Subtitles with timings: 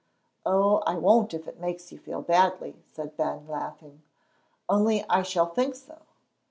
[0.47, 4.01] "Oh, I won't if it makes you feel badly," said Ben, laughing,
[4.67, 5.99] "only I shall think so."